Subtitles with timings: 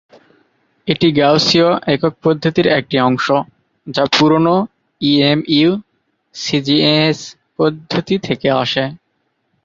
[0.87, 3.27] এটি গাউসীয় একক পদ্ধতির একটি অংশ,
[3.87, 4.55] যা পুরোনো
[5.01, 6.39] ইএমইউ-সিজিএস
[7.57, 8.83] পদ্ধতি থেকে আসে।